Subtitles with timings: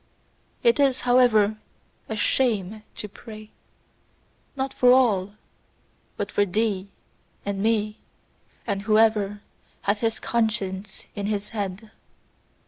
[0.63, 1.59] It is however
[2.09, 3.51] a shame to pray!
[4.55, 5.35] Not for all,
[6.17, 6.87] but for thee,
[7.45, 7.99] and me,
[8.65, 9.43] and whoever
[9.83, 11.91] hath his conscience in his head.